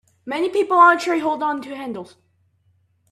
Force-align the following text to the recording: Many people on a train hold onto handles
Many 0.25 0.49
people 0.49 0.77
on 0.77 0.97
a 0.97 0.99
train 0.99 1.19
hold 1.19 1.43
onto 1.43 1.75
handles 1.75 2.15